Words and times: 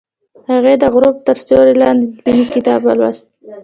هغې 0.49 0.73
د 0.79 0.83
غروب 0.93 1.15
تر 1.27 1.35
سیوري 1.45 1.75
لاندې 1.81 2.05
د 2.07 2.11
مینې 2.25 2.45
کتاب 2.53 2.79
ولوست. 2.83 3.25